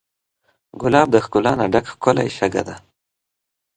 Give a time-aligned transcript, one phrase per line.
[0.81, 2.75] ګلاب د ښکلا نه ډک ښکلی شګه دی.